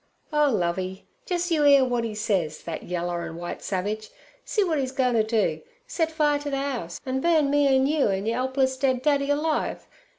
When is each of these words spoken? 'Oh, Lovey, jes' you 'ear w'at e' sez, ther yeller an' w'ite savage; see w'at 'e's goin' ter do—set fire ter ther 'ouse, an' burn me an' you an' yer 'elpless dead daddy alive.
'Oh, 0.33 0.49
Lovey, 0.49 1.05
jes' 1.29 1.51
you 1.51 1.63
'ear 1.63 1.81
w'at 1.81 2.03
e' 2.05 2.15
sez, 2.15 2.57
ther 2.57 2.79
yeller 2.81 3.21
an' 3.21 3.35
w'ite 3.35 3.61
savage; 3.61 4.09
see 4.43 4.63
w'at 4.63 4.79
'e's 4.79 4.91
goin' 4.91 5.13
ter 5.13 5.21
do—set 5.21 6.11
fire 6.11 6.39
ter 6.39 6.49
ther 6.49 6.57
'ouse, 6.57 6.99
an' 7.05 7.21
burn 7.21 7.51
me 7.51 7.67
an' 7.67 7.85
you 7.85 8.07
an' 8.07 8.25
yer 8.25 8.35
'elpless 8.35 8.75
dead 8.77 9.03
daddy 9.03 9.29
alive. 9.29 9.87